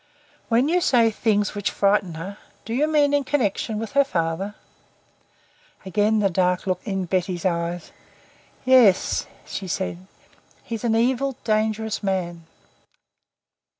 [0.49, 4.55] "When you say 'things which frightened her,' do you mean in connection with her father?"
[5.85, 7.91] Again the dark look in Betty's eyes.
[8.65, 10.07] "Yes," she said.
[10.63, 12.47] "He's an evil, dangerous man."